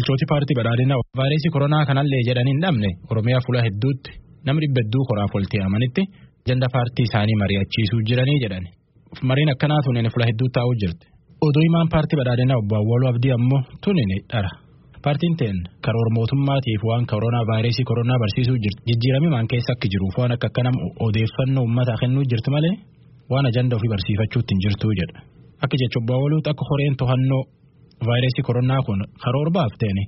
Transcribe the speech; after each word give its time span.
Bulchooti 0.00 0.26
paartii 0.32 0.56
badhaadhinaa 0.58 0.98
vaayirasii 1.18 1.50
koronaa 1.54 1.84
kanallee 1.88 2.20
jedhanii 2.28 2.52
hin 2.54 2.62
dhabne 2.64 2.90
Oromiyaa 3.12 3.40
fuula 3.46 3.60
hedduutti 3.66 4.10
namni 4.46 4.62
dhibba 4.64 4.80
hedduu 4.84 5.02
koraaf 5.10 5.32
walitti 5.36 5.58
amanitti 5.68 6.02
ajanda 6.46 6.68
paartii 6.74 7.04
isaanii 7.08 7.36
mari'achiisuu 7.42 8.00
jiranii 8.08 8.38
jedhan. 8.44 8.64
Mariin 9.28 9.50
akkanaa 9.54 9.80
tunin 9.86 10.08
fuula 10.14 10.26
hedduu 10.30 10.48
taa'uu 10.56 10.76
jirti. 10.82 11.04
Oduu 11.46 11.62
himaan 11.66 11.88
paartii 11.94 12.18
badhaadhinaa 12.20 12.58
obbo 12.62 12.74
Awwaaluu 12.80 13.10
Abdii 13.12 13.32
ammoo 13.38 13.60
tunin 13.84 14.10
dhara. 14.32 14.50
Paartiin 15.04 15.34
teen 15.40 15.56
karoora 15.84 16.10
mootummaatiif 16.18 16.82
waan 16.90 17.04
koronaa 17.12 17.44
vaayirasii 17.50 17.86
koronaa 17.90 18.18
barsiisuu 18.22 18.58
jirti. 18.64 18.80
Jijjiiramni 18.88 19.30
maan 19.34 19.46
keessa 19.52 19.72
akka 19.76 19.86
jiruuf 19.92 20.14
waan 20.20 20.32
akka 20.36 20.46
akkanam 20.50 20.76
odeeffannoo 21.06 21.62
uummataa 21.66 21.98
kennuu 22.02 22.24
jirti 22.32 22.50
malee 22.56 22.74
waan 23.32 23.46
ajanda 23.50 23.74
ofii 23.76 23.92
barsiifachuutti 23.94 24.52
hin 24.54 24.62
jirtuu 24.64 24.92
jedha. 25.00 25.18
Akka 25.64 25.76
jecha 25.82 25.98
obbo 26.02 26.12
Awwaaluutti 26.18 26.50
akka 26.54 26.64
horeen 26.70 26.94
to'annoo 27.00 27.42
vaayirasii 28.08 28.44
koronaa 28.48 28.80
kun 28.86 29.00
karoora 29.24 29.52
baafteeni 29.56 30.04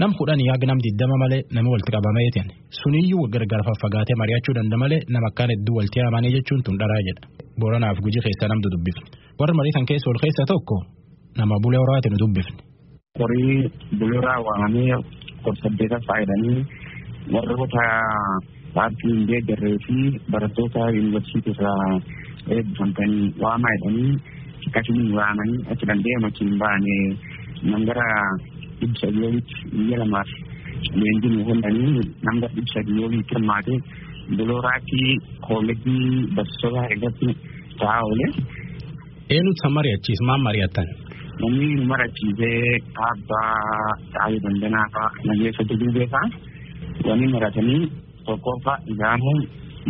nam 0.00 0.12
kudhanii 0.18 0.48
haga 0.52 0.66
nam 0.70 0.78
diddama 0.86 1.16
malee 1.22 1.40
nama 1.56 1.68
walitti 1.72 1.92
qabameetiin 1.96 2.48
suniyyuu 2.80 3.24
gargar 3.34 3.62
faffagaatee 3.68 4.16
mari'achuu 4.22 4.54
danda'a 4.58 4.80
malee 4.84 5.00
nama 5.14 5.26
akkaan 5.30 5.50
hedduu 5.54 5.76
walitti 5.78 6.00
hamanii 6.06 6.32
jechuun 6.36 6.62
tun 6.66 6.76
dharaa 6.82 7.02
jedha. 7.08 7.22
Booranaaf 7.60 7.98
guji 8.04 8.20
keessa 8.26 8.48
namtu 8.52 8.68
dubbifne. 8.74 9.06
Warra 9.40 9.54
mariisan 9.60 9.86
keessa 9.90 10.10
ol 10.12 10.18
keessa 10.24 10.44
tokko 10.52 10.76
nama 11.40 11.54
bulee 11.64 11.80
horaatiin 11.82 12.18
dubbifne. 12.22 12.60
Horii 13.20 13.58
buleeraa 14.00 14.38
waamamee 14.46 14.96
kor-saddeeta 15.44 15.98
faayidanii 16.08 16.58
warroota 17.34 17.84
paartii 18.74 19.12
hin 19.14 19.26
deeggarree 19.30 19.76
fi 19.86 19.96
barattoota 20.32 20.82
yuunivarsiitii 20.96 21.54
irraa 21.56 21.88
eebbifamtanii 22.56 23.26
waamaa 23.42 23.74
jedhanii 23.76 24.12
akkasumas 24.68 25.10
waamanii 25.18 25.58
achi 25.72 25.86
danda'e 25.90 26.18
machiin 26.24 26.54
baane 26.62 26.96
nangara 27.72 28.06
dhibsa 28.80 29.06
dhiyoolitti 29.14 29.54
biyya 29.76 29.96
lamaaf 30.02 30.30
leenjii 31.00 31.32
nu 31.36 31.42
kennanii 31.48 32.04
nangara 32.28 32.52
dhibsa 32.56 32.80
dhiyoolitti 32.88 33.34
hirmaate 33.36 33.74
bulooraatti 34.36 35.00
koolejii 35.46 36.08
barsiisota 36.36 36.82
irratti 36.94 37.28
taa'aa 37.80 38.02
oole. 38.10 38.26
Eenyutu 39.34 39.60
san 39.62 39.72
mari'achiis 39.78 40.20
maal 40.28 40.40
mari'attan? 40.48 40.88
Namni 41.40 41.68
marachiisee 41.90 42.78
abbaa 43.08 43.50
taa'ee 44.14 44.40
dandanaa 44.44 44.86
fa'aa 44.94 45.10
nageessa 45.28 45.62
duduubee 45.70 46.06
fa'aa 46.14 46.28
wanni 47.08 47.26
maratanii 47.34 47.82
tokkoffaa 48.26 48.78
isaanii 48.92 49.38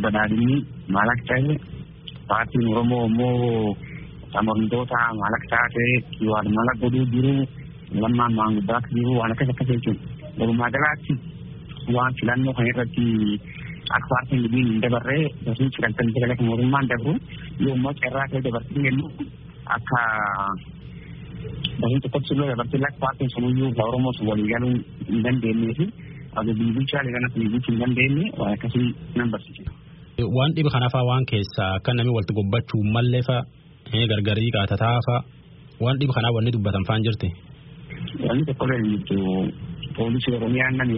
badhaadhinni 0.03 0.59
maal 0.97 1.11
akka 1.15 1.27
ta'e 1.31 1.55
paartiin 2.31 2.69
Oromoo 2.73 3.05
immoo 3.11 3.77
amantoota 4.41 5.01
maal 5.21 5.35
akka 5.39 5.49
taate 5.55 5.87
waan 6.31 6.49
mala 6.59 6.73
godhuu 6.83 7.07
jiru 7.15 7.33
lammaan 8.05 8.33
maanguddaa 8.39 8.81
jiru 8.95 9.13
waan 9.21 9.33
akkas 9.35 9.49
akkas 9.55 9.69
jechuudha. 9.73 10.03
Walumaa 10.41 10.71
galaatti 10.77 11.13
waan 11.97 12.13
filannoo 12.21 12.55
kan 12.59 12.67
irratti 12.73 13.07
akka 13.97 14.09
paartiin 14.13 14.43
libiin 14.45 14.67
hin 14.73 14.83
dabarree 14.85 15.25
barsiin 15.47 15.71
sagantaan 15.77 16.13
sagalee 16.17 16.37
kan 16.41 16.47
mootummaan 16.51 16.89
dabru 16.93 17.15
yoo 17.65 17.75
immoo 17.79 17.95
carraa 18.03 18.27
ta'e 18.33 18.43
dabartiin 18.47 18.85
jennu 18.87 19.05
akka 19.77 20.01
barsiin 21.81 22.03
tokkotti 22.05 22.35
illee 22.35 22.49
dabartiin 22.53 22.83
lakka 22.85 23.01
paartiin 23.05 23.31
sunuyyuu 23.35 23.73
ka 23.79 23.83
Oromoo 23.91 24.13
sun 24.19 24.27
walii 24.31 24.49
galuu 24.53 24.73
hin 25.11 25.21
dandeenyee 25.27 25.75
fi 25.79 25.85
illee 25.85 27.13
kana 27.17 27.29
bilbichi 27.37 27.71
hin 27.73 27.81
dandeenye 27.85 28.25
waan 28.41 28.53
akkasii 28.57 28.89
nan 29.19 29.29
barsiisa. 29.35 29.71
Waan 30.39 30.51
dhiba 30.57 30.71
kanaafaa 30.77 31.05
waan 31.11 31.25
keessaa 31.31 31.71
akka 31.79 31.91
namni 31.99 32.13
walitti 32.17 32.35
gobbachuu 32.41 32.83
mallee 32.97 33.23
fa'a 33.29 34.07
gargarii 34.13 34.51
qaatataa 34.57 34.97
waan 35.85 35.97
dhiba 36.01 36.13
kanaa 36.19 36.35
wanni 36.37 36.51
dubbatan 36.57 36.85
fa'aan 36.89 37.05
jirti. 37.07 37.29
Wanni 38.29 38.45
tokko 38.49 38.65
illee 38.69 38.89
jirtu 38.91 39.17
poolisii 39.97 40.35
Oromiyaa 40.39 40.71
nan 40.79 40.91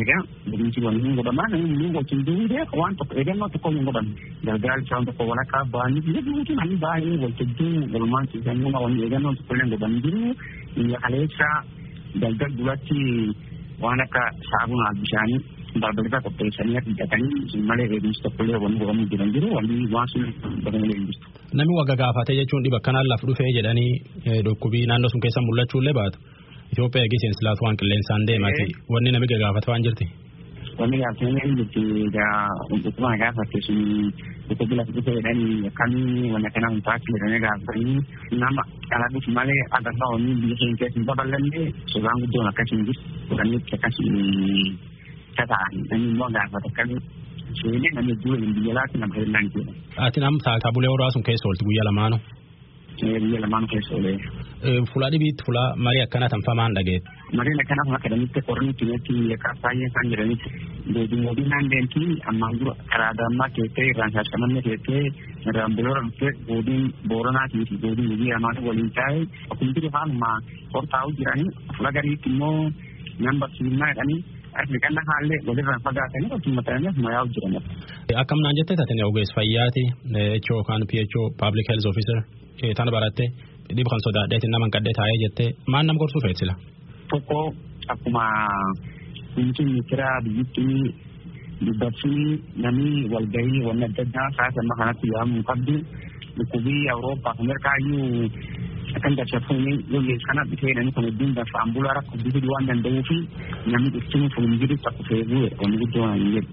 wanni 0.86 1.02
hin 1.04 1.14
godhamaa 1.18 1.46
namni 1.52 1.76
hin 1.82 1.92
gochuun 1.96 2.24
duudee 2.26 2.64
waan 2.80 2.96
tokko 3.00 3.14
eegannoo 3.20 3.48
tokko 3.54 3.70
hin 3.76 3.84
godhan 3.88 4.08
gargaarsa 4.48 4.94
waan 4.96 5.06
tokko 5.08 5.24
walakkaa 5.30 5.62
ba'anii 5.76 6.02
biyya 6.08 6.22
duutu 6.26 6.56
namni 6.60 6.76
baay'ee 6.84 7.16
waltajjii 7.24 7.72
walumaan 7.94 8.28
ciisanii 8.32 8.72
wanni 8.84 9.00
eegannoo 9.06 9.34
tokko 9.38 9.54
illee 9.56 9.70
godhan 9.74 9.96
jiru 10.04 10.22
biyya 10.76 10.98
kaleessa 11.06 11.48
daldal 12.24 12.52
duratti 12.60 13.00
waan 13.84 14.00
akka 14.06 14.22
saamunaa 14.50 14.92
bishaanii 15.02 15.40
balbalata 15.82 16.18
qopheessanii 16.26 16.82
hidhatanii 16.90 17.62
malee 17.70 17.88
eegumsi 17.96 18.20
tokkollee 18.26 18.60
wanni 18.64 18.78
godhamuu 18.82 19.08
jiran 19.14 19.32
jiru 19.38 19.48
wanni 19.56 19.78
waan 19.96 20.08
sun 20.12 20.26
hin 20.26 21.06
jirtu. 21.08 21.26
Namni 21.58 21.74
wagga 21.80 21.96
gaafatee 22.02 22.36
jechuun 22.40 22.62
dhiba 22.66 22.80
kanaan 22.88 23.08
laf 23.12 23.22
dhufee 23.30 23.50
jedhanii 23.58 23.90
dhukkubii 24.48 24.84
naannoo 24.92 25.12
sun 25.14 25.22
keessa 25.26 25.40
mul'achuullee 25.48 25.96
baatu. 26.00 26.18
Itoophiyaa 26.72 27.04
eegi 27.06 27.18
seensilaatu 27.22 27.64
waan 27.66 27.76
qilleensaan 27.80 28.22
deemati. 28.28 28.64
Wanni 28.92 29.10
nami 29.14 29.26
gaafatu 29.42 29.70
waan 29.72 29.82
jirti. 29.86 30.06
Wanni 30.78 30.96
gaafatanii 31.02 31.42
hin 31.44 31.56
jirti 31.58 31.80
egaa 32.06 32.36
dhukkubaa 32.84 33.16
gaafate 33.22 33.58
sun 33.66 33.80
dhukkubi 34.48 34.74
lafa 34.78 34.92
dhufee 34.96 35.14
jedhanii 35.18 35.66
akkamii 35.70 36.30
wanni 36.34 36.48
akkanaa 36.50 36.70
hin 36.74 36.82
taasisu 36.88 37.12
jedhanii 37.16 37.40
gaafatanii 37.44 37.98
nama 38.44 38.62
kana 38.92 39.06
dhufu 39.14 39.30
malee 39.38 39.60
agarraa 39.78 40.10
wanni 40.14 40.32
biyya 40.42 40.56
keenya 40.60 40.76
keessa 40.80 40.98
hin 40.98 41.06
babal'anne 41.10 41.62
suuraan 41.92 42.22
guddoon 42.24 42.48
akkas 42.52 42.70
hin 42.74 42.84
jirtu. 42.88 43.04
Godhaniitti 43.30 43.72
akkas 43.78 43.96
tataan 45.36 45.72
namni 45.90 46.08
immoo 46.12 46.30
gaafata 46.36 46.68
akkamii 46.72 47.00
seenee 47.60 47.92
namni 47.98 48.14
hin 48.44 48.54
biyya 48.58 48.74
laatti 48.78 48.96
nama 49.04 49.14
hirnaan 49.20 49.52
jedha. 49.56 49.72
Ati 50.06 50.18
nam 50.24 50.34
taabulee 50.46 50.90
horaa 50.94 51.10
sun 51.16 51.24
keessa 51.28 51.46
oolti 51.48 51.64
guyyaa 51.68 51.88
lamaanu. 51.90 52.16
Lamaan 53.00 53.66
keessa 53.70 53.94
oolee. 53.94 54.18
Fulaa 54.92 55.10
dhibiitti 55.10 55.44
fulaa 55.46 55.74
marii 55.76 56.02
akkana 56.04 56.28
tanfamaan 56.28 56.74
dhageet. 56.76 57.04
Mariin 57.36 57.60
akkana 57.62 57.82
kun 57.86 57.94
akka 57.96 58.10
damitti 58.10 58.40
qorni 58.48 58.72
kineetti 58.78 59.14
yakkaa 59.32 59.54
baay'ee 59.62 59.86
isaan 59.90 60.10
jedhanitti 60.12 60.48
deebiin 60.94 61.48
naan 61.52 61.70
deemti 61.72 62.02
ammaan 62.30 62.58
dura 62.60 62.74
karaa 62.92 63.12
dammaa 63.20 63.48
keessee 63.56 63.86
irraan 63.90 64.12
shaashamanne 64.16 64.60
keessee 64.66 65.02
irraan 65.48 65.74
buloora 65.76 66.02
dhuftee 66.06 66.32
goodiin 66.48 66.84
booranaatii 67.08 67.64
fi 67.70 67.76
goodiin 67.84 68.10
hojii 68.12 68.30
lamaatu 68.34 68.66
waliin 68.68 68.90
taa'e 68.98 69.20
akkuma 69.52 69.72
jiru 69.78 69.90
faanuma 69.96 70.30
hortaa'u 70.74 71.10
jiranii 71.18 71.50
fula 71.76 71.90
gariitti 71.96 72.28
immoo 72.34 72.70
nan 73.24 73.40
barsiifnaa 73.42 73.90
jedhanii 73.94 74.20
Afrikaan 74.62 74.98
haallee 75.10 75.40
walirraan 75.48 75.82
fagaatanii 75.88 76.30
akkuma 76.36 76.62
ta'anii 76.68 76.88
akkuma 76.92 77.10
yaa'u 77.16 77.28
jiran. 77.34 77.54
Akkam 78.22 78.40
naan 78.44 78.56
jettee 78.58 78.76
taatanii 78.80 79.06
ogeessa 79.10 79.34
fayyaati 79.38 79.82
HO 80.46 80.54
yookaan 80.56 80.82
PHO 80.90 81.22
Public 81.42 81.66
Health 81.72 81.88
Officer 81.92 82.18
tana 82.78 82.90
barattee 82.96 83.28
dhiba 83.76 83.90
kan 83.92 84.00
sodaadheetiin 84.06 84.52
nama 84.54 84.66
qadhee 84.74 84.94
taa'ee 84.98 85.18
jettee 85.24 85.48
maal 85.72 85.84
nama 85.86 85.98
gorsuu 86.02 86.22
feetsila. 86.26 86.54
Tokko 87.10 87.38
akkuma 87.92 88.24
kunuunsi 89.34 89.62
ministeera 89.70 90.08
biyyattii 90.24 90.94
dubbatii 91.66 92.24
namni 92.64 92.92
walgahii 93.14 93.60
wanni 93.66 93.84
adda 93.88 94.02
addaa 94.06 94.28
saasamma 94.38 94.74
kanatti 94.80 95.06
yaa'amuu 95.14 95.42
qabdu 95.50 95.74
dhukkubii 96.36 96.82
Awurooppaa 96.92 97.34
fi 97.36 97.42
Ameerikaayyuu 97.44 98.30
akkan 98.96 99.16
dachafuuni 99.18 99.72
lollees 99.92 100.22
kana 100.28 100.42
dhufee 100.50 100.74
namni 100.78 100.92
kun 100.96 101.04
hedduun 101.08 101.34
dafa 101.38 101.58
ambulaa 101.64 101.94
rakkoo 101.98 102.18
waan 102.54 102.66
danda'uu 102.70 103.02
fi 103.10 103.16
namni 103.72 103.90
dhuftiin 103.94 104.28
fuun 104.34 104.58
jiru 104.60 104.76
akka 104.90 105.02
fe'ee 105.10 105.46
wanni 105.60 105.76
guddoo 105.82 106.08
hin 106.14 106.28
jedhu. 106.36 106.50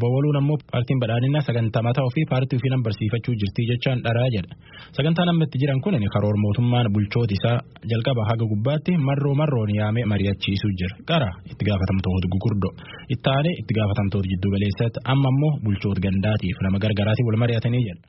Bawwaluun 0.00 0.36
ammoo 0.40 0.56
paartiin 0.72 1.00
badhaadhinaa 1.02 1.42
sagantaa 1.48 1.82
mataa 1.86 2.04
ofii 2.08 2.24
paartii 2.30 2.56
ofii 2.60 2.70
nan 2.72 2.82
barsiifachuu 2.86 3.34
jirti 3.40 3.62
jechaan 3.70 3.98
dharaa 4.04 4.28
jedha. 4.34 4.54
Sagantaan 4.96 5.28
amma 5.32 5.44
itti 5.46 5.58
jiran 5.62 5.80
kun 5.84 5.94
karoora 6.14 6.40
mootummaan 6.44 6.88
bulchooti 6.94 7.34
isaa 7.38 7.58
jalqaba 7.90 8.22
haga 8.30 8.44
gubbaatti 8.52 8.92
marroo 9.08 9.34
marroon 9.40 9.70
yaamee 9.78 10.04
mari'achiisuu 10.12 10.72
jira. 10.80 10.94
Qara 11.10 11.28
itti 11.52 11.64
gaafatamtoota 11.68 12.26
gugurdoo 12.34 12.72
itti 13.14 13.28
aanee 13.34 13.54
itti 13.60 13.72
gaafatamtoota 13.78 14.28
jiddu 14.32 14.48
galeessatti 14.54 14.98
amma 15.12 15.28
ammoo 15.32 15.52
bulchoota 15.64 16.00
gandaatiif 16.06 16.56
nama 16.66 16.78
gargaaraatiin 16.84 17.26
wal 17.28 17.38
mari'atanii 17.44 17.84
jedha. 17.88 18.02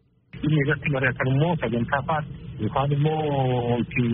Inni 0.45 0.57
irratti 0.63 0.89
mari'atan 0.95 1.27
immoo 1.33 1.53
sagantaa 1.63 2.01
paartii 2.09 2.63
yookaan 2.63 2.91
immoo 2.97 3.19
ittiin 3.83 4.11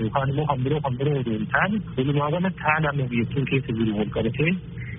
yookaan 0.00 0.28
immoo 0.32 0.46
kan 0.50 0.58
biroo 0.64 0.80
kan 0.86 0.94
biroo 0.98 1.20
hin 1.28 1.46
taane 1.52 1.76
walumaa 1.96 2.30
galatti 2.36 2.62
haala 2.68 2.88
amma 2.92 3.04
biyyattiin 3.12 3.46
keessa 3.50 3.72
jiru 3.78 3.92
wal 4.00 4.10
qabatee 4.16 4.50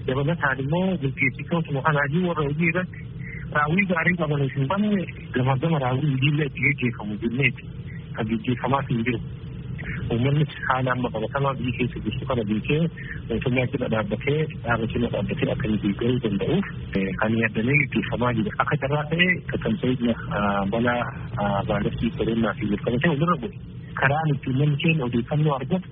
dabalataan 0.07 0.59
immoo 0.65 0.85
milkeessitootuma 1.03 1.81
kanaatii 1.87 2.23
warra 2.29 2.43
hojii 2.49 2.69
irratti 2.73 3.01
raawwii 3.57 3.87
gaarii 3.93 4.17
qaban 4.21 4.43
hin 4.57 4.67
banne 4.73 5.01
gama 5.37 5.57
gama 5.63 5.79
raawwii 5.85 6.11
hojiillee 6.15 6.47
itti 6.51 6.65
gaggeeffamu 6.67 7.17
jenneeti 7.23 7.63
kan 8.17 8.27
gaggeeffamaas 8.33 8.87
hin 8.93 9.03
jiru. 9.07 9.19
Uummanni 10.13 10.45
haala 10.67 10.91
amma 10.95 11.09
qabatamaa 11.13 11.53
biyya 11.59 11.73
keessa 11.77 11.99
jirtu 12.05 12.25
kana 12.29 12.43
beekee 12.49 12.79
mootummaa 13.29 13.65
cina 13.73 13.87
dhaabbatee 13.93 14.37
dhaaba 14.65 14.87
cina 14.93 15.07
dhaabbatee 15.15 15.49
akka 15.53 15.67
inni 15.69 15.79
deeggaruu 15.83 16.19
danda'uuf 16.25 16.67
kan 17.21 17.37
yaadamee 17.41 17.77
gaggeeffamaa 17.81 18.31
jira. 18.37 18.53
Akka 18.63 18.77
carraa 18.83 19.03
ta'e 19.11 19.27
tattaansa'iidha 19.51 20.13
balaa 20.73 21.01
vaayirasii 21.69 22.11
koronaa 22.17 22.53
fi 22.59 22.69
jalqabatee 22.73 23.11
walirra 23.13 23.37
bu'e. 23.43 23.53
Karaan 24.01 24.33
ittiin 24.35 24.57
namni 24.61 24.77
keenya 24.83 25.05
odeeffannoo 25.09 25.55
argatu 25.59 25.87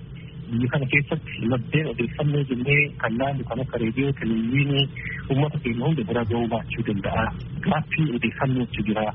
biyya 0.50 0.68
kana 0.74 0.86
keessatti 0.94 1.48
maddeen 1.52 1.86
odeeffannoo 1.92 2.42
jennee 2.50 2.80
kan 3.02 3.12
laallu 3.20 3.44
kan 3.50 3.62
akka 3.64 3.80
reediyoo 3.84 4.12
televezyiinii 4.20 4.84
uummata 5.30 5.58
keenya 5.64 5.84
hunda 5.86 6.02
bira 6.10 6.24
ga'uu 6.32 6.48
baachuu 6.56 6.84
danda'a. 6.88 7.24
Gaaffii 7.68 8.08
odeeffannootu 8.18 8.86
jira. 8.90 9.06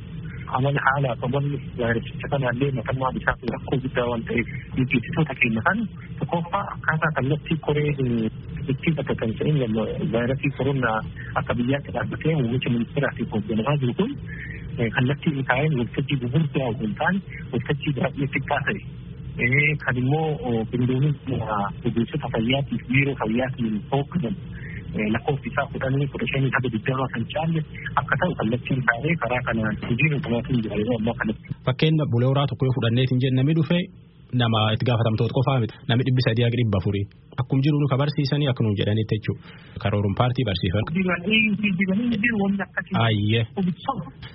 amala 0.57 0.81
haala 0.85 1.09
qabanni 1.21 1.57
vaayirasicha 1.79 2.27
kanaallee 2.33 2.69
matammaa 2.77 3.09
isaa 3.17 3.33
kun 3.39 3.49
rakkoo 3.55 3.77
guddaa 3.83 4.05
waan 4.11 4.23
ta'eef 4.29 4.47
gaggeessitoota 4.77 5.33
keenya 5.41 5.61
kan? 5.67 5.77
Tokkoffaa 6.21 6.61
akkaataa 6.75 7.11
kallattii 7.17 7.57
koree 7.67 7.91
ittiin 8.73 8.95
bakka 8.99 9.15
ta'in 9.19 9.75
vaayirasii 10.13 10.51
koronaa 10.57 10.95
akka 11.41 11.53
biyyaatti 11.59 11.91
dhaabbatee 11.97 12.33
muummicha 12.39 12.69
ministeeraatiif 12.77 13.29
hoogganamaa 13.35 13.75
jiru 13.83 13.93
kun 13.99 14.11
kallattii 14.97 15.31
inni 15.33 15.45
kaa'een 15.51 15.77
waltajjii 15.81 16.17
gurguddaa 16.23 16.67
osoo 16.71 16.81
hin 16.87 16.95
taane 17.03 17.19
waltajjii 17.53 17.93
baay'ee 17.99 18.27
xiqqaa 18.37 18.61
ta'e 18.69 18.79
kan 19.85 19.95
immoo 19.97 20.65
qindoominsa 20.71 21.57
ogeessota 21.87 22.27
fayyaatiif 22.33 22.81
biiroo 22.91 23.15
fayyaatiin 23.21 23.75
hoogganamu 23.91 24.37
lakkoofsi 25.13 25.47
isaa 25.51 25.65
kudhanii 25.73 26.07
kudha 26.13 26.27
shanii 26.31 26.51
haga 26.55 26.69
digdama 26.73 27.07
kan 27.13 27.23
caalle 27.33 27.61
akka 28.01 28.15
ta'u 28.21 28.35
kallattiin 28.39 28.81
taa'ee 28.89 29.15
karaa 29.23 29.41
kanaan 29.47 29.75
hojiin 29.89 30.13
automaatiin 30.17 30.61
jira 30.63 30.75
yeroo 30.81 30.97
ammaa 30.99 31.13
kanatti. 31.21 31.47
Fakkeenya 31.65 32.05
bulee 32.11 32.29
horaa 32.31 32.47
tokko 32.51 32.65
yoo 32.65 32.75
fudhanneetiin 32.77 33.21
jenne 33.23 33.37
namni 33.41 33.55
dhufe 33.59 33.79
nama 34.41 34.59
itti 34.73 34.85
gaafatamtoota 34.89 35.33
qofaa 35.37 35.59
miti 35.63 35.75
namni 35.89 36.03
dhibbi 36.07 36.21
sadii 36.27 36.45
haga 36.47 36.57
dhibba 36.61 36.77
afurii 36.81 37.05
akkuma 37.41 37.63
jiru 37.65 37.77
nu 37.81 37.87
ka 37.91 37.97
barsiisanii 38.01 38.49
akka 38.51 38.63
nuun 38.63 38.75
jedhanitti 38.79 39.15
jechuudha. 39.17 39.41
Karooruun 39.83 40.15
paartii 40.19 40.45
barsiifan. 40.49 40.83
Ayyee. 43.05 43.43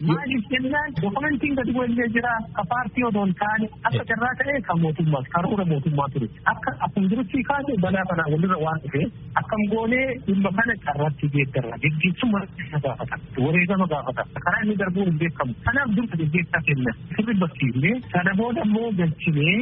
Maaliif 0.09 0.45
jennaan? 0.53 0.89
Dokumentiin 1.03 1.55
gadi 1.59 1.73
bu'ee 1.77 2.09
jira. 2.17 2.33
Ka 2.57 2.63
paartii 2.73 3.05
odoo 3.09 3.25
hin 3.27 3.35
taane 3.43 3.67
akka 3.89 4.05
carraa 4.11 4.33
ta'ee 4.41 4.61
kan 4.69 4.81
mootummaas 4.85 5.27
karoora 5.35 5.65
mootummaa 5.73 6.09
ture. 6.15 6.29
Akka 6.53 6.71
akkuma 6.87 7.09
jirutti 7.13 7.43
kaase 7.51 7.77
balaa 7.85 8.05
kanaa 8.11 8.29
walirra 8.35 8.59
waan 8.65 8.81
dhufe 8.85 9.03
akkam 9.43 9.63
goonee 9.75 10.07
dhimma 10.27 10.51
kana 10.59 10.75
carraatti 10.87 11.31
geeddarra. 11.37 11.77
Geggeessuma 11.85 12.41
gaafata. 12.87 13.17
Wareegama 13.45 13.87
gaafata. 13.93 14.23
Karaa 14.47 14.63
inni 14.65 14.77
darbuun 14.83 15.09
hin 15.13 15.19
beekamu. 15.23 15.53
Kanaaf 15.69 15.95
dursa 15.97 16.17
geggeessaa 16.23 16.63
kenna. 16.71 16.93
Sirri 17.17 17.35
bakkiifnee 17.45 17.95
sana 18.17 18.33
booda 18.41 18.65
immoo 18.69 18.91
galchinee 19.03 19.59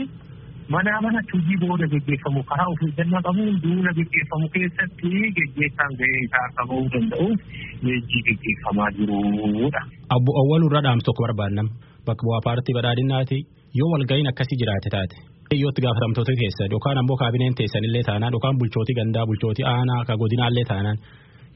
manaa 0.75 1.01
mana 1.05 1.21
hojii 1.33 1.57
booda 1.63 1.87
geggeeffamu 1.95 2.41
karaa 2.51 2.69
of 2.73 2.81
eeggannaa 2.87 3.23
qabuun 3.27 3.57
duula 3.65 3.91
geggeeffamu 3.99 4.47
keessatti 4.55 5.11
geggeessaan 5.39 5.93
gahee 6.01 6.21
isaa 6.27 6.45
akka 6.49 6.63
ba'uu 6.71 6.87
danda'uuf 6.95 7.41
leenjii 7.87 8.23
geggeeffamaa 8.29 8.91
jirudha. 8.99 9.81
Abbo 10.17 10.31
Awwaluu 10.43 10.69
irra 10.71 10.83
dhaamsu 10.87 11.07
tokko 11.09 11.23
barbaannam 11.27 11.69
bakka 12.07 12.23
bu'aa 12.29 12.43
paartii 12.47 12.77
badhaadhinaati 12.79 13.39
yoo 13.81 13.91
walga'iin 13.95 14.31
akkasii 14.33 14.59
jiraate 14.63 14.91
taate. 14.97 15.17
Yoo 15.63 15.71
itti 15.73 15.83
gaafatamtoota 15.87 16.33
keessan 16.41 16.71
yookaan 16.75 16.99
ammoo 17.03 17.17
kaabineen 17.23 17.55
teessan 17.59 17.85
illee 17.89 18.05
taanaan 18.11 18.35
yookaan 18.37 18.59
bulchootii 18.61 18.97
gandaa 19.01 19.27
bulchootii 19.31 19.67
aanaa 19.75 20.03
ka 20.09 20.15
godinaallee 20.23 20.67
taanaan 20.73 20.99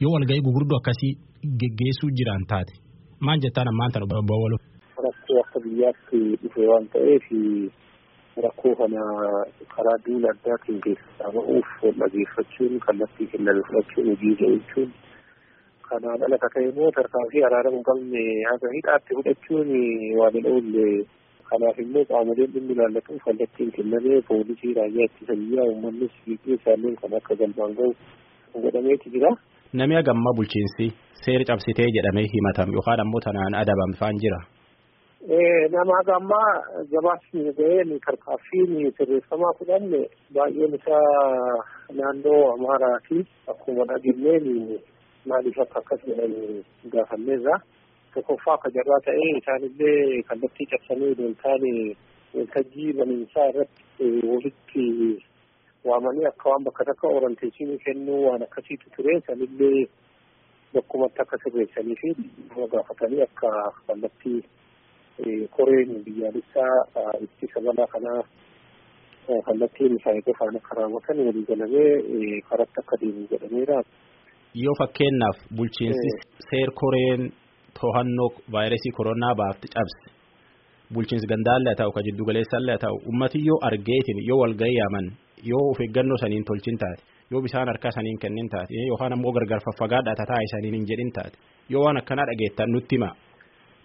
yoo 0.03 0.11
walga'ii 0.15 0.43
gugurdoo 0.47 0.77
akkasii 0.81 1.11
geggeessuu 1.61 2.09
jiran 2.19 2.43
taate 2.51 2.73
maal 3.25 3.39
jettaan 3.45 3.69
ammaan 3.71 3.91
tan 3.93 4.03
obbo 4.05 4.33
Awwaluu. 4.37 4.59
Rakkoo 5.05 5.39
akka 5.43 5.59
biyyaatti 5.65 6.19
dhufe 6.43 6.63
waan 6.71 6.85
ta'eef 6.93 7.25
rakkoo 8.45 8.73
kana 8.81 9.01
karaa 9.75 9.97
duula 10.05 10.29
addaatiin 10.35 10.79
keessaa 10.85 11.31
ba'uuf 11.35 11.69
dhageeffachuun 11.99 12.79
kallattii 12.85 13.27
kenname 13.33 13.61
fudhachuun 13.67 14.07
hojii 14.11 14.35
jechuun 14.41 14.89
kanaan 15.89 16.23
ala 16.27 16.37
ka 16.43 16.49
ta'e 16.55 16.65
immoo 16.69 16.91
tarkaanfii 16.97 17.43
araarama 17.49 17.77
hin 17.77 17.85
qabne 17.89 18.23
haga 18.51 18.69
hidhaatti 18.77 19.11
fudhachuun 19.19 19.69
waan 20.19 20.33
hin 20.39 20.47
oolle 20.53 20.85
kanaaf 21.51 21.77
immoo 21.85 22.05
qaamoleen 22.11 22.51
dhimmi 22.55 22.73
ilaallatuuf 22.77 23.21
kallattiin 23.27 23.71
kennamee 23.77 24.19
poolisii 24.29 24.73
raayyaa 24.79 25.07
ittisa 25.09 25.33
biyyaa 25.43 25.67
uummannis 25.71 26.13
fiigee 26.25 26.55
isaaniin 26.59 26.95
kan 27.01 27.17
akka 27.21 27.35
galmaan 27.41 27.73
gahu 27.79 27.93
godhameeti 28.65 29.09
jira. 29.15 29.31
Namni 29.79 29.95
hagamma 29.99 30.31
bulchiinsi 30.37 30.85
seera 31.23 31.45
cabsitee 31.49 31.87
jedhamee 31.97 32.27
himatame 32.35 32.71
yookaan 32.77 33.01
ammoo 33.05 33.21
tanaan 33.25 33.55
adabame 33.63 33.95
faan 34.01 34.19
jira. 34.25 34.39
Nama 35.71 35.93
hagammaa 35.97 36.51
gabaasni 36.91 37.51
ga'een 37.57 37.99
tarkaanfiin 38.05 38.91
sirreeffamaa 38.97 39.53
fudhanne 39.59 40.01
baay'een 40.35 40.73
isaa 40.75 41.65
naannoo 41.97 42.53
amaaraati 42.53 43.19
akkuma 43.53 43.85
dhageenyeen 43.89 44.79
maaliif 45.29 45.59
akka 45.59 45.79
akkas 45.83 46.05
jedhan 46.07 46.35
gaafanneerra 46.93 47.57
tokkoffaa 48.13 48.53
akka 48.53 48.69
jarraa 48.77 49.01
ta'ee 49.07 49.31
isaanillee 49.41 50.23
kallattii 50.29 50.69
cabsanii 50.73 51.11
odoo 51.11 51.27
hin 51.27 51.35
taane 51.43 51.73
waltajjii 52.37 52.93
baniinsaa 52.99 53.47
irratti 53.51 54.11
walitti 54.31 54.85
waamanii 55.89 56.25
akka 56.31 56.49
waan 56.49 56.63
bakka 56.69 56.85
takka 56.91 57.07
oranteessinii 57.17 57.77
kennuu 57.85 58.21
waan 58.27 58.43
akkasiitu 58.47 58.89
ture. 58.95 59.21
Sanillee 59.27 59.87
bakkumatti 60.73 61.21
akka 61.21 61.37
sirreessanii 61.43 61.95
fi 62.01 62.15
nama 62.49 62.67
gaafatanii 62.75 63.21
akka 63.27 63.51
kallattii 63.87 64.39
koreen 65.57 65.89
biyyaalessaa 66.05 66.75
ittisa 67.25 67.59
balaa 67.67 67.87
kanaa 67.93 68.21
kallattiin 69.45 69.95
isaanii 69.99 70.21
qofaan 70.27 70.55
akka 70.59 70.73
raawwatan 70.79 71.17
walii 71.27 71.45
galamee 71.49 72.41
karatti 72.49 72.79
akka 72.81 72.95
deemu 73.01 73.23
jedhameera. 73.31 73.77
Yoo 74.63 74.75
fakkeenyaaf 74.81 75.37
bulchiinsi 75.57 76.09
seer 76.49 76.69
koreen 76.81 77.21
to'annoo 77.79 78.29
vaayirasii 78.53 78.93
koronaa 78.99 79.35
baafti 79.41 79.67
cabse 79.75 80.05
bulchiinsi 80.93 81.27
gandaallee 81.33 81.73
haa 81.73 81.79
ta'u 81.81 81.91
ka 81.97 82.01
jiddu 82.07 82.23
galeessaallee 82.29 82.75
haa 82.77 82.83
ta'u 82.85 82.97
ummati 83.11 83.39
yoo 83.49 83.59
argeetin 83.69 84.19
yoo 84.29 84.39
walgahii 84.43 84.77
yaaman 84.81 85.07
yoo 85.51 85.65
of 85.71 85.79
eeggannoo 85.85 86.17
saniin 86.23 86.45
tolchin 86.49 86.77
taate 86.83 87.01
yoo 87.31 87.41
bishaan 87.45 87.67
harkaa 87.71 87.91
saniin 87.97 88.19
kennin 88.23 88.49
taate 88.53 88.73
yookaan 88.89 89.13
ammoo 89.17 89.33
gargar 89.37 89.61
faffagaadhaa 89.67 90.15
tataa 90.21 90.41
saniin 90.53 90.75
hin 90.77 90.87
jedhin 90.91 91.11
taate 91.17 91.37
yoo 91.73 91.83
waan 91.85 91.97
akkanaa 92.01 92.27
dhageettan 92.29 92.69
nutti 92.75 92.95
hima 92.95 93.09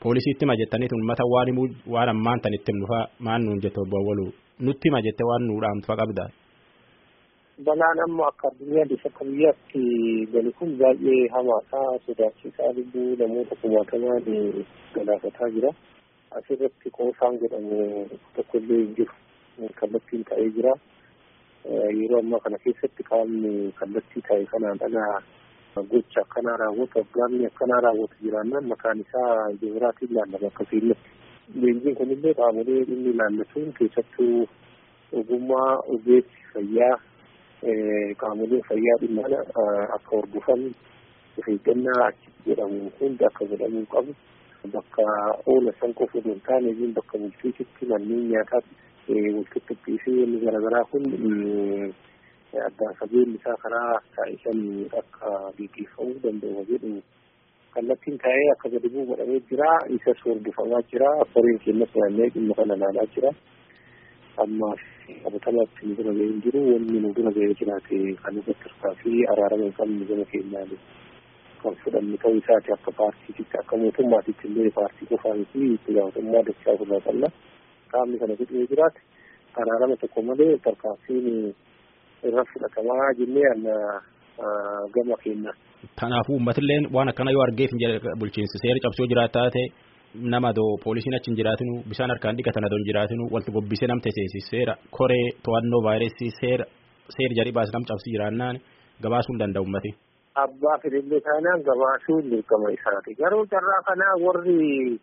poolisiitti 0.02 0.44
hima 0.44 0.56
jettaniitu 0.60 0.94
uummata 0.96 1.24
waan 1.32 1.48
himuu 1.50 1.68
waan 1.94 2.08
ammaan 2.14 2.40
tan 2.44 2.54
itti 2.58 2.72
himnufaa 2.72 3.04
maan 3.26 3.44
nuun 3.46 3.60
jette 3.64 3.80
obbo 3.84 3.96
Awwaluu 4.00 4.30
nutti 4.66 4.88
hima 4.88 5.00
jette 5.06 5.24
waan 5.30 5.42
nuu 5.48 5.60
dhaamtufa 5.64 5.96
qabda. 6.00 6.24
Balaan 7.66 7.98
amma 8.04 8.26
akka 8.30 8.48
addunyaa 8.50 8.86
akka 9.08 9.24
biyyaatti 9.30 9.82
gali 10.32 10.52
kun 10.58 10.70
baay'ee 10.80 11.22
hamaadha 11.34 11.80
sodaachisaa 12.06 12.70
lubbuu 12.76 13.08
namoota 13.20 13.54
kumaatamaan 13.62 14.24
galaafataa 14.94 15.50
jira. 15.56 15.70
Asirratti 16.38 16.88
qoosaan 16.98 17.34
jedhamu 17.42 17.78
tokkollee 18.36 18.80
hin 18.84 18.94
jiru 18.96 19.68
kallattiin 19.80 20.24
ta'ee 20.30 20.48
jira. 20.56 20.72
Yeroo 21.98 22.20
ammaa 22.24 22.40
kana 22.44 22.58
keessatti 22.64 23.02
qaamni 23.10 23.52
kallattii 23.80 24.22
ta'e 24.28 24.44
kanaan 24.54 24.78
dhala 24.82 25.04
gocha 25.80 26.20
akkanaa 26.20 26.56
raawwatu 26.56 27.00
afgaanni 27.00 27.46
akkanaa 27.46 27.80
raawwatu 27.80 28.16
jiraannaan 28.22 28.66
maqaan 28.72 29.00
isaa 29.00 29.52
jibiraatiin 29.60 30.10
ilaallama 30.12 30.46
akkasiin 30.52 30.94
leenjiin 31.60 31.94
kunillee 31.96 32.34
qaamolee 32.34 32.82
inni 32.82 33.10
ilaallatuun 33.14 33.72
keessattuu 33.78 34.48
ogummaa 35.20 35.70
ogeessi 35.94 36.42
fayyaa 36.52 36.96
qaamolee 38.20 38.60
fayyaa 38.68 38.98
dhimma 39.00 39.22
akka 39.96 40.16
hordofan 40.16 40.62
of 41.38 41.48
eeggannaa 41.48 42.06
achi 42.06 42.28
jedhamu 42.46 42.90
hundi 43.00 43.24
akka 43.24 43.44
godhamuu 43.50 43.86
qabu 43.94 44.14
bakka 44.72 45.02
oola 45.46 45.72
san 45.80 45.94
qofa 45.94 46.18
osoo 46.18 46.32
hin 46.32 46.40
taane 46.46 46.92
bakka 46.98 47.18
bulchiisitti 47.18 47.86
manneen 47.92 48.28
nyaataatti 48.28 49.22
walqixxuqqii 49.36 49.98
fi 50.04 50.10
inni 50.24 50.40
garaagaraa 50.44 50.84
kun 50.92 51.04
addaan 52.68 52.94
fageenyi 53.00 53.34
isaa 53.40 53.56
karaa 53.64 53.92
taa'ishan 54.16 54.60
akka 55.00 55.30
gaggeeffamuu 55.58 56.18
danda'u 56.24 56.64
jedhu 56.70 56.92
kallattiin 57.74 58.18
taa'ee 58.24 58.48
akka 58.54 58.68
gadi 58.74 58.88
bu'u 58.94 59.06
godhamee 59.10 59.40
jira 59.50 59.70
isas 59.96 60.20
hordofamaa 60.26 60.82
jira 60.92 61.10
koreen 61.34 61.58
keenyas 61.64 61.94
naannee 62.00 62.28
dhimma 62.34 62.54
kana 62.58 62.74
ilaalaa 62.80 63.06
jira 63.14 63.30
amma 64.44 64.68
qabatamaatti 65.24 65.86
nu 65.88 65.94
dura 66.00 66.12
ga'ee 66.18 66.40
jiru 66.44 66.60
wanni 66.72 67.00
nu 67.04 67.12
dura 67.16 67.30
ga'ee 67.38 67.54
jiraate 67.60 67.96
kan 68.24 68.36
irratti 68.42 68.68
hirkaa 68.68 68.94
fi 69.02 69.12
araarama 69.34 69.64
hin 69.68 69.74
qabne 69.80 70.04
gama 70.10 70.24
keenyaan 70.34 70.76
kan 71.62 71.74
fudhanne 71.82 72.16
ta'uu 72.22 72.38
isaati 72.42 72.72
akka 72.76 72.92
paartiititti 73.00 73.58
akka 73.62 73.76
mootummaatitti 73.82 74.48
illee 74.52 74.70
paartii 74.78 75.08
qofaa 75.14 75.34
miti 75.40 75.66
itti 75.78 75.96
gaafatamummaa 75.98 76.44
dachaa 76.48 76.74
ofirraa 76.76 77.02
qabna 77.08 77.28
qaamni 77.92 78.18
kana 78.22 78.38
godhee 78.40 78.66
jiraate 78.72 79.00
araarama 79.62 79.96
tokko 80.04 80.22
malee 80.30 80.52
tarkaanfiin 80.66 81.28
irra 82.28 82.44
fudhatamaa 82.52 83.08
jennee 83.20 83.46
anna 83.54 83.74
gama 84.94 85.16
keenya. 85.24 85.52
Kanaafuu 86.00 86.34
uummatilleen 86.36 86.84
waan 86.96 87.08
akkana 87.12 87.30
yoo 87.36 87.42
argeef 87.46 87.70
bulchiinsi 88.20 88.56
seera 88.62 88.80
cabsoo 88.84 89.06
jiraata 89.12 89.32
taate 89.38 89.62
nama 90.34 90.50
doo 90.58 90.70
poolisiin 90.84 91.14
achi 91.18 91.30
hin 91.30 91.36
jiraatinu 91.40 91.74
bishaan 91.90 92.10
harkaan 92.14 92.36
dhiqatan 92.38 92.64
adoo 92.68 92.78
hin 92.80 92.88
jiraatinu 92.90 93.24
walitti 93.34 93.52
gobbisee 93.56 93.88
nam 93.90 94.00
teseesi 94.06 94.40
seera 94.50 94.74
koree 94.98 95.26
to'annoo 95.46 95.82
vaayirasii 95.86 96.30
seera 96.40 96.64
seera 97.16 97.34
jedhii 97.38 97.56
baas 97.58 97.70
nam 97.76 97.84
cabsi 97.90 98.08
jiraannaan 98.14 98.56
gabaasuu 99.04 99.32
hin 99.34 99.40
danda'u 99.42 99.64
uummati. 99.66 99.90
Abbaa 100.44 100.76
fedhillee 100.82 101.20
taanaan 101.28 101.60
gabaasuun 101.68 102.30
dirqama 102.32 102.68
isaati. 102.76 103.10
Garuu 103.22 103.44
carraa 103.54 103.82
kanaa 103.88 104.14
warri 104.24 105.00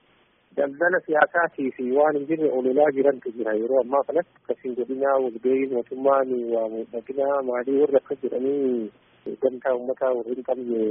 daldala 0.58 1.00
siyaasaatii 1.06 1.72
fi 1.78 1.84
waan 1.98 2.16
hin 2.18 2.26
jirre 2.30 2.50
ololaa 2.60 2.92
jirantu 2.98 3.32
jira 3.38 3.54
yeroo 3.62 3.82
ammaa 3.84 4.04
kanatti 4.08 4.34
akkasiin 4.42 4.76
godinaa 4.80 5.18
wagdee 5.26 5.60
mootummaan 5.74 6.32
waa 6.54 6.68
miidhaginaa 6.74 7.38
maalii 7.50 7.78
warri 7.82 7.98
akka 8.02 8.16
jedhanii 8.24 8.92
gamtaa 9.44 9.74
uummataa 9.78 10.12
warri 10.18 10.36
hin 10.40 10.48
qabne 10.50 10.82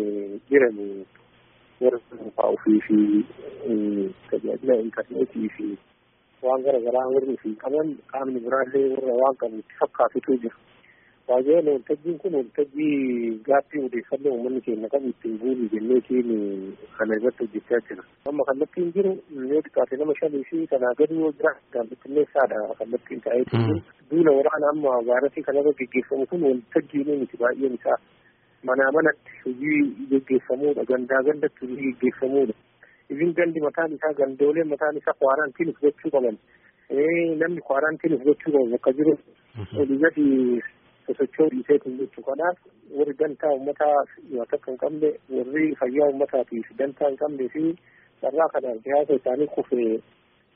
jiran 0.51 0.79
warra 1.81 2.01
dhuunfaa 2.13 2.49
ofii 2.57 2.81
fi 2.87 2.99
tajaajila 4.31 4.77
intarneetii 4.87 5.49
fi 5.57 5.69
waan 6.47 6.63
gara 6.69 6.81
garaa 6.87 7.07
warri 7.15 7.35
ofii 7.39 7.57
qaban 7.65 7.93
qaamni 8.15 8.45
biraallee 8.47 8.87
warra 8.95 9.19
waan 9.23 9.37
qabu 9.43 9.59
itti 9.65 9.81
fakkaatutu 9.83 10.39
jira. 10.45 10.57
Baay'een 11.29 11.67
waltajjiin 11.69 12.19
kun 12.23 12.35
waltajjii 12.35 13.41
gaaffii 13.49 13.83
odeeffannoo 13.87 14.33
uummanni 14.35 14.61
keenya 14.67 14.89
qabu 14.93 15.09
ittiin 15.13 15.35
buuni 15.41 15.67
jenneetiin 15.73 16.31
kana 16.99 17.17
irratti 17.19 17.45
hojjechaa 17.45 17.81
jira. 17.89 18.05
Amma 18.31 18.45
kallattiin 18.51 18.93
jiru 18.95 19.13
yoo 19.51 19.61
xiqqaate 19.67 19.99
nama 20.01 20.15
shanii 20.21 20.45
fi 20.51 20.63
kanaa 20.71 20.93
gadi 21.01 21.19
yoo 21.21 21.33
jira 21.41 21.53
gaazexeessaadha 21.75 22.63
kallattiin 22.79 23.21
taa'ee 23.27 23.45
jiru. 23.53 23.77
Duula 24.11 24.33
waraana 24.39 24.71
amma 24.73 24.95
vaayirasii 25.11 25.45
kanarra 25.49 25.73
geggeeffamu 25.83 26.27
kun 26.31 26.47
waltajjiin 26.49 27.13
miti 27.25 27.37
baay'een 27.43 27.77
isaa 27.81 27.99
manaa 28.71 28.89
manatti 28.99 29.37
hojii 29.45 29.83
geggeeffamuudha 30.15 30.85
gandaa 30.93 31.23
gandatti 31.29 31.67
hojii 31.67 31.83
geggeeffamuudha. 31.93 32.55
Isin 33.13 33.35
gandi 33.41 33.61
mataan 33.67 33.93
isaa 33.99 34.15
gandooleen 34.23 34.69
mataan 34.73 34.97
isaa 35.03 35.19
kwaaraantiin 35.21 35.75
gochuu 35.83 36.11
qaban. 36.17 36.41
Namni 37.43 37.61
kwaaraantiin 37.69 38.17
gochuu 38.25 38.53
qabu 38.57 38.67
bakka 38.75 38.93
jiru 38.99 39.15
olii 39.83 40.01
gadi 40.07 40.27
sosochoo 41.09 41.49
dhiisee 41.55 41.79
kun 41.85 41.99
jechuu 42.01 42.25
kanaaf 42.31 42.59
warri 42.99 43.15
dantaa 43.23 43.53
uummataa 43.57 43.97
yoo 44.35 44.47
takka 44.53 44.71
hin 44.73 44.79
qabne 44.85 45.11
warri 45.37 45.67
fayyaa 45.83 46.09
uummataatiif 46.13 46.71
dantaa 46.83 47.09
hin 47.13 47.19
qabnee 47.25 47.49
fi 47.57 47.65
carraa 48.23 48.49
kanaan 48.57 48.81
siyaasa 48.87 49.19
isaanii 49.21 49.47
kufee 49.57 49.91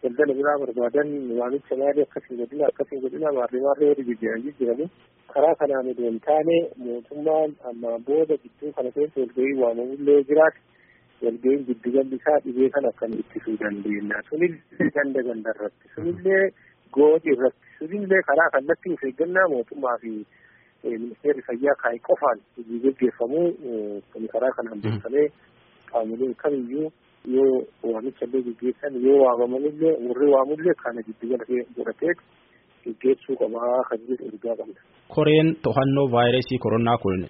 daldala 0.03 0.35
biraa 0.41 0.59
barbaadan 0.65 1.11
waamicha 1.41 1.77
maalii 1.83 2.07
akkasiin 2.09 2.41
godhina 2.43 2.67
akkasiin 2.73 3.03
godhina 3.07 3.33
maarree 3.39 3.63
maarree 3.67 3.89
warri 3.93 4.05
jijjiiran 4.11 4.43
jijjiiranii 4.47 4.89
karaa 5.35 5.55
kanaan 5.61 5.91
odoo 5.93 6.09
hin 6.11 6.21
taane 6.27 6.57
mootummaan 6.87 7.55
amma 7.71 7.93
booda 8.09 8.37
gidduu 8.45 8.73
kana 8.79 8.91
keessa 8.97 9.21
walgahii 9.21 9.55
waamamullee 9.63 10.19
jiraate 10.31 10.61
walgahiin 11.27 11.65
giddugalli 11.71 12.17
isaa 12.21 12.39
dhibee 12.47 12.71
kan 12.77 12.89
akkam 12.91 13.13
ittisuu 13.23 13.57
dandeenya 13.63 14.23
sunillee 14.31 14.91
ganda 14.99 15.23
ganda 15.31 15.55
irratti 15.57 15.93
sunillee 15.95 16.43
gooti 16.99 17.31
irratti 17.37 17.77
sunillee 17.79 18.23
karaa 18.31 18.51
kallattii 18.57 18.95
of 18.99 19.05
eeggannaa 19.11 19.49
mootummaa 19.55 19.97
fi 20.05 20.13
ministeerri 20.91 21.43
fayyaa 21.49 21.77
kaa'e 21.83 21.99
qofaan 22.09 22.39
hojii 22.57 22.81
geggeeffamuu 22.85 23.47
kun 24.13 24.25
karaa 24.33 24.53
kanaan 24.57 24.81
beekamee 24.85 25.27
qaamoleen 25.93 26.35
kamiyyuu 26.43 26.89
yoo 27.35 27.55
waamicha 27.93 28.25
illee 28.27 28.43
geggeessan 28.49 28.95
yoo 29.07 29.19
waamamanillee 29.25 29.95
warri 30.09 30.29
waamullee 30.35 30.75
kana 30.85 31.03
giddugala 31.09 31.45
godhatee 31.77 32.15
geggeessuu 32.85 33.37
qabaa 33.43 33.83
kan 33.89 34.01
jedhu 34.09 34.25
ergaa 34.31 34.57
qabna. 34.61 34.81
Koreen 35.17 35.49
to'annoo 35.65 36.07
vaayirasii 36.17 36.59
koronaa 36.65 36.99
kun 37.03 37.21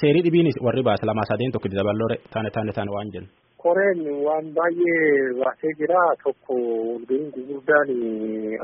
seerii 0.00 0.22
dhibiin 0.26 0.48
warri 0.66 0.82
baase 0.88 1.06
lama 1.10 1.24
sadeen 1.30 1.52
tokko 1.52 1.68
dabaloo 1.80 2.08
taane 2.34 2.50
taane 2.56 2.72
taane 2.78 2.92
waan 2.96 3.12
jennu. 3.14 3.28
Koreen 3.64 4.00
waan 4.26 4.46
baay'ee 4.56 5.04
baasee 5.40 5.72
jira 5.80 6.02
tokko 6.24 6.54
walgahiin 6.90 7.30
gurguddaan 7.34 7.88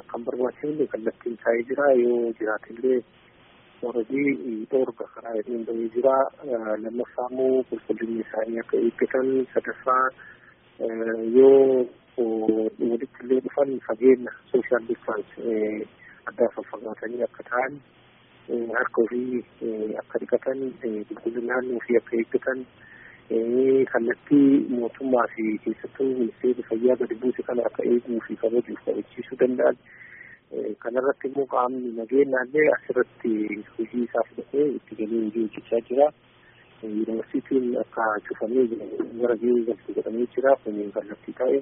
akkan 0.00 0.25
barbaachifne 0.26 0.87
kallattiin 0.93 1.37
taa'ee 1.45 1.62
jira 1.71 1.87
yoo 2.05 2.21
jiraatillee 2.38 2.99
warradii 3.83 4.66
dhoorga 4.71 5.07
karaa 5.14 5.35
jedheen 5.38 5.64
bahee 5.69 5.88
jira 5.97 6.14
lammaffaa 6.85 7.26
immoo 7.33 7.62
qulqullinni 7.71 8.21
isaanii 8.26 8.59
akka 8.62 8.76
eeggatan 8.87 9.28
sadaffaa 9.54 10.04
yoo 11.38 11.87
walitti 12.90 13.21
illee 13.25 13.40
dhufan 13.47 13.75
fageenya 13.88 14.33
sooshaal 14.52 14.87
distaans 14.88 15.35
addaa 16.31 16.50
faffagaatanii 16.57 17.23
akka 17.28 17.43
ta'an 17.50 17.76
harka 18.78 19.02
ofii 19.02 19.43
akka 20.02 20.19
dhiqatan 20.25 20.64
qulqullina 21.09 21.47
naannoo 21.52 21.76
ofii 21.83 21.97
akka 22.02 22.16
eeggatan 22.23 22.64
kallattii 23.93 24.49
mootummaa 24.78 25.26
fi 25.35 25.45
keessattuu 25.64 26.09
ministeerri 26.21 26.62
fayyaa 26.71 26.97
gadi 27.02 27.14
buuse 27.23 27.43
kana 27.50 27.62
akka 27.71 27.83
eeguu 27.93 28.21
fi 28.28 28.37
kabajuuf 28.43 28.85
kabachiisuu 28.88 29.38
danda'an 29.43 29.76
kanarratti 30.82 31.28
immoo 31.28 31.46
qaamni 31.54 31.90
nageenyaallee 31.99 32.66
asirratti 32.76 33.32
hojii 33.78 34.04
isaa 34.08 34.25
fudhatee 34.28 34.66
itti 34.78 34.99
galee 35.00 35.23
hojii 35.25 35.46
hojjechaa 35.46 35.80
jira. 35.88 36.06
Yuunivarsiitiin 36.84 37.76
akka 37.80 38.02
cufamee 38.28 38.64
gara 39.20 39.37
gahee 39.42 39.64
galtu 39.68 39.94
godhamee 39.96 40.26
jira 40.34 40.52
kun 40.64 40.76
kallattii 40.96 41.34
ta'e 41.38 41.61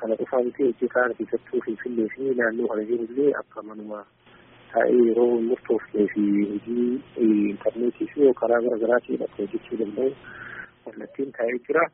kana 0.00 0.16
qofaa 0.20 0.42
miti 0.46 0.62
hojjetaan 0.68 1.14
keessattuu 1.18 1.60
finfinnee 1.66 2.06
fi 2.14 2.30
naannoo 2.40 2.68
kana 2.72 2.84
jirullee 2.90 3.30
akka 3.42 3.62
manuma 3.68 4.00
taa'ee 4.72 5.02
yeroo 5.08 5.40
murtoofnee 5.48 6.06
fi 6.14 6.24
hojii 6.52 6.88
intarneetii 7.50 8.08
fi 8.14 8.32
karaa 8.40 8.60
gara 8.66 8.78
garaatiin 8.84 9.22
akka 9.28 9.42
hojjechuu 9.42 9.78
danda'u 9.82 10.10
kallattiin 10.84 11.32
taa'ee 11.38 11.58
jira. 11.68 11.84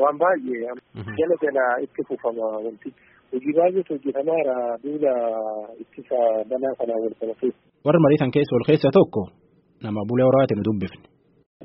Waan 0.00 0.18
baay'ee 0.18 0.74
jala 1.18 1.36
jala 1.42 1.64
itti 1.86 2.04
fufama 2.08 2.52
wantichi. 2.66 3.09
Hojii 3.32 3.52
baay'eetu 3.58 3.92
hojjetamaara 3.94 4.54
duula 4.84 5.12
ittisa 5.82 6.18
balaa 6.50 6.74
kanaa 6.80 7.00
wal 7.04 7.14
qabatee. 7.20 7.50
Warra 7.86 8.00
mariitan 8.04 8.32
keessa 8.34 8.56
ol 8.58 8.64
keessa 8.68 8.90
tokko 8.98 9.22
nama 9.84 10.00
bulee 10.08 10.26
horaati 10.28 10.54
nu 10.58 10.64
dubbifne. 10.68 11.04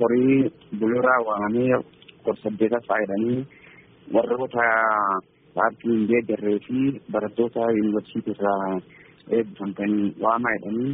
Horii 0.01 0.37
bulee 0.79 0.99
horaa 1.01 1.19
waamamee 1.29 1.79
gorsaddeeta 2.25 2.79
faayidanii 2.87 3.39
warroota 4.15 4.65
paartii 5.57 5.91
hin 5.95 6.05
deeggarree 6.11 6.59
fi 6.67 6.77
barattoota 7.13 7.67
yuunivarsiitii 7.77 8.35
irraa 8.37 8.69
eebbifamtanii 9.37 10.07
waamaa 10.23 10.55
jedhanii 10.57 10.93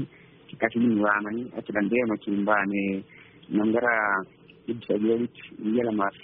akkasiin 0.53 0.97
waamanii 1.05 1.45
achi 1.59 1.75
danda'e 1.77 2.05
machi 2.11 2.29
hin 2.35 2.45
baane 2.49 2.83
nam 3.59 3.71
gara 3.75 3.93
dhibba 4.65 4.85
sadii 4.89 5.13
olitti 5.17 5.41
biyya 5.63 5.85
lamaaf 5.89 6.17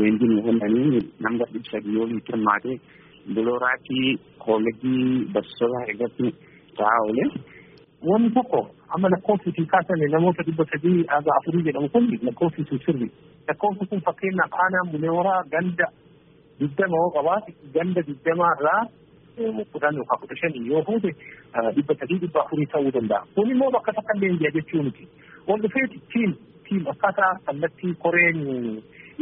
leenjiin 0.00 0.42
kennanii 0.48 1.02
nam 1.26 1.38
gara 1.40 1.50
dhibba 1.54 1.70
sadii 1.74 2.76
olitti 3.28 3.34
hirmaate 3.34 3.34
bulooraatti 3.34 4.20
koolleejjii 4.38 5.26
barsiisota 5.32 5.80
irratti 5.92 6.34
ta'aa 6.76 7.00
oole. 7.06 7.24
Wanni 8.02 8.30
tokko 8.34 8.60
amma 8.94 9.08
lakkoofsi 9.10 9.66
kaasane 9.66 10.06
namoota 10.10 10.42
dhibba 10.46 10.64
sadii 10.72 11.04
haga 11.08 11.30
afurii 11.38 11.64
jedhamu 11.64 11.88
kun 11.88 12.08
lakkoofsi 12.22 12.64
sirri. 12.86 13.10
Lakkoofsi 13.48 13.86
kun 13.90 14.00
fakkeenyaaf 14.06 14.52
aanaan 14.52 14.90
bulee 14.92 15.10
horaa 15.10 15.42
ganda 15.52 15.86
digdama 16.60 16.96
yoo 16.96 17.10
qabaate 17.16 17.52
ganda 17.74 18.00
digdamaa 18.06 18.52
irraa 18.60 18.86
kudhan 19.72 19.96
yookaan 19.96 20.20
kudha 20.20 20.36
shanii 20.40 20.66
yoo 20.70 20.82
fuute 20.84 21.10
dhibba 21.76 21.94
sadii 22.00 22.18
dhibba 22.22 22.40
afurii 22.44 22.66
ta'uu 22.72 22.92
danda'a. 22.92 23.26
Kun 23.34 23.50
immoo 23.50 23.70
bakka 23.70 23.92
takka 23.92 24.18
hin 24.20 24.38
jechuu 24.56 24.82
miti. 24.82 25.08
Wal 25.48 25.60
dhufeeti 25.62 26.00
tiim 26.12 26.34
tiim 26.68 26.86
akkaataa 26.92 27.32
kallattii 27.46 27.94
koreen 28.02 28.38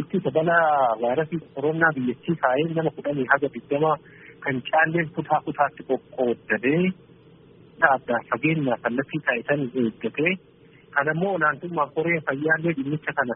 ittisa 0.01 0.31
balaa 0.37 0.97
vaayirasii 1.03 1.41
koronaa 1.55 1.93
biyyattii 1.97 2.37
kaa'ee 2.43 2.67
nama 2.79 2.91
kudhanii 2.97 3.27
haga 3.33 3.49
digdamaa 3.55 3.97
kan 4.45 4.57
caalleen 4.71 5.09
kutaa 5.17 5.41
kutaatti 5.47 5.83
qoqqooddatee 5.91 6.83
adda 7.95 8.17
fageenya 8.31 8.77
kallattii 8.85 9.21
taasisan 9.27 9.63
eeggatee 9.83 10.33
kan 10.95 11.09
ammoo 11.13 11.33
olaantummaa 11.39 11.89
koree 11.97 12.19
fayyaallee 12.29 12.75
dhimmicha 12.79 13.13
kana 13.19 13.35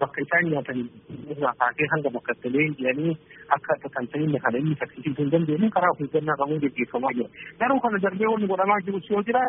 bakka 0.00 0.20
isaan 0.24 0.50
nyaatan 0.52 0.80
irraa 1.32 1.54
kaasee 1.62 1.88
hanga 1.92 2.10
bakka 2.16 2.32
itti 2.36 2.52
jedhanii 2.56 3.14
akka 3.56 3.76
tatamsa'inna 3.84 4.38
kana 4.44 4.58
inni 4.62 4.76
saffisiisuu 4.82 5.22
hin 5.24 5.30
dandeenye 5.34 5.70
karaa 5.76 5.92
of 5.94 6.00
eeggannaa 6.06 6.36
qabuun 6.42 6.60
gaggeeffamaa 6.64 7.12
jira. 7.18 7.28
Garuu 7.60 7.80
kana 7.86 7.98
darbee 8.06 8.30
wanni 8.32 8.50
godhamaa 8.52 8.80
jirus 8.88 9.10
yoo 9.10 9.22
jira 9.30 9.42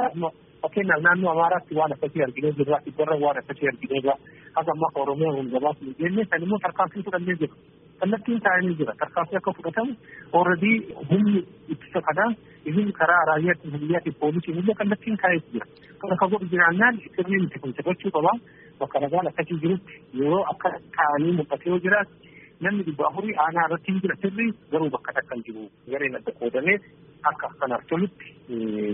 fakkeenyaaf 0.61 1.01
naannoo 1.07 1.31
Amaaraatti 1.33 1.75
waan 1.79 1.93
akkasii 1.97 2.23
arginee 2.27 2.53
jirra 2.61 2.79
dhibbarra 2.85 3.19
waan 3.25 3.41
akkasii 3.43 3.69
arginee 3.73 4.01
jira 4.05 4.15
haga 4.57 4.71
amma 4.75 4.87
akka 4.91 5.01
Oromiyaa 5.05 5.35
kun 5.39 5.51
gabaas 5.55 5.77
hin 5.83 5.95
jenne 6.03 6.25
kan 6.33 6.43
immoo 6.47 6.59
tarkaanfii 6.67 7.03
fudhannee 7.09 7.37
jira. 7.43 7.55
Kallattiin 8.01 8.39
taa'anii 8.45 8.75
jira 8.79 8.93
tarkaanfii 9.01 9.37
akka 9.39 9.53
fudhatamu 9.57 9.93
ooradii 10.39 10.75
humni 11.09 11.41
ittisa 11.73 12.01
kanaa 12.07 12.29
isin 12.71 12.91
karaa 12.99 13.23
raayyaa 13.29 13.57
biyyaatiif 13.81 14.17
poolisiin 14.23 14.57
illee 14.61 14.75
kallattiin 14.81 15.17
taa'ee 15.23 15.41
jira. 15.53 15.65
Kana 16.01 16.15
ka 16.21 16.27
godhu 16.33 16.47
jiraannaan 16.53 16.99
sirriin 17.15 17.43
itti 17.47 17.59
kun 17.59 17.73
taphachuu 17.79 18.11
qaba. 18.17 18.31
Bakka 18.79 18.99
nagaan 19.03 19.27
akkasii 19.31 19.59
jirutti 19.63 19.93
yeroo 20.21 20.43
akka 20.53 20.69
taa'anii 20.97 21.33
mul'atee 21.39 21.71
yoo 21.73 21.79
jiraatu 21.85 22.13
namni 22.65 22.83
dhibba 22.87 23.07
afurii 23.09 23.35
aanaa 23.45 23.65
irratti 23.67 23.91
hin 23.91 24.01
jira 24.05 24.15
sirrii 24.21 24.49
garuu 24.71 24.89
bakka 24.95 25.13
takka 25.17 25.35
hin 25.35 25.43
jiru 25.49 25.65
gareen 25.91 26.15
adda 26.19 26.31
qoodamee 26.39 26.77
akka 27.31 27.51
kanaaf 27.59 27.83
tolutti 27.91 28.35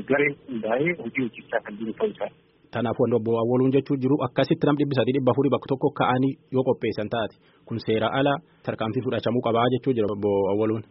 gareen 0.09 0.35
hundaa'ee 0.49 0.97
hojii 1.03 1.27
hojjechaa 1.27 1.61
kan 1.67 1.77
jiru 1.81 1.93
ta'uu 2.01 2.11
isaa. 2.15 2.31
Wanti 2.83 3.15
obbo 3.15 3.31
Awwaluun 3.39 3.71
jechuun 3.71 3.99
jiru 4.03 4.15
akkasitti 4.25 4.67
nam 4.67 4.75
dhibbi 4.75 4.95
sadii 4.95 5.13
dhibba 5.15 5.31
afurii 5.31 5.51
bakka 5.53 5.67
tokko 5.71 5.89
ka'anii 5.99 6.33
yoo 6.51 6.63
qopheessan 6.67 7.09
taate 7.09 7.35
kun 7.67 7.79
seera 7.79 8.07
ala 8.19 8.33
tarkaanfii 8.65 9.03
fudhatamuu 9.05 9.41
qabaa 9.47 9.69
jechuu 9.73 9.93
jira 9.95 10.07
obbo 10.15 10.29
Awwaluun. 10.51 10.83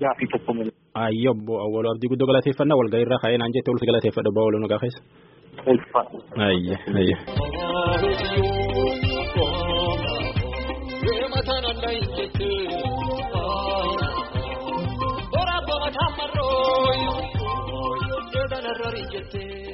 Gaafii 0.00 0.28
tokko 0.32 0.54
malee. 0.54 0.72
Ayyo 0.94 1.30
obbo 1.36 1.60
Awwaluu 1.64 1.90
abdii 1.92 2.08
guddoo 2.12 2.26
galateeffannaa 2.30 2.78
walgahii 2.80 3.04
irraa 3.06 3.22
ka'ee 3.22 3.38
naan 3.38 3.52
jette 3.54 3.70
olfi 3.70 3.86
galateeffadha 3.90 4.28
obbo 4.32 4.40
Awwaluun 4.40 4.68
gaafeessa. 4.72 5.00
Ayye 6.46 6.76
ayye. 6.98 7.16
Bora 15.32 15.56
bora 15.66 15.88
tamarro, 15.96 16.48
yo 17.04 17.14
yo 18.32 18.42
yo 18.42 18.52
yo 18.52 19.22
yo 19.22 19.42
yo 19.62 19.67